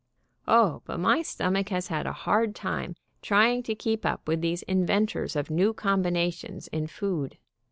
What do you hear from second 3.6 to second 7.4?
to keep up with these inventors of new combinations in food.